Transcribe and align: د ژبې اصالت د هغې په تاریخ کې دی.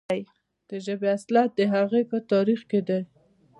د 0.69 0.71
ژبې 0.85 1.07
اصالت 1.17 1.49
د 1.55 1.61
هغې 1.73 2.01
په 2.11 2.17
تاریخ 2.31 2.61
کې 2.69 2.79
دی. 2.87 3.01